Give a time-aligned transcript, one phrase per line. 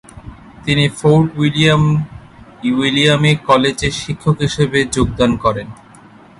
[0.65, 1.27] তিনি ফোর্ট
[2.71, 5.67] উইলিয়ামে কলেজে শিক্ষক হিসেবে যোগদান করেন।